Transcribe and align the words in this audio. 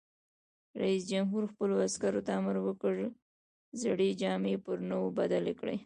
رئیس 0.81 1.03
جمهور 1.11 1.43
خپلو 1.53 1.75
عسکرو 1.87 2.21
ته 2.25 2.31
امر 2.39 2.55
وکړ؛ 2.67 2.97
زړې 3.81 4.09
جامې 4.21 4.55
پر 4.65 4.77
نوو 4.89 5.15
بدلې 5.19 5.53
کړئ! 5.59 5.77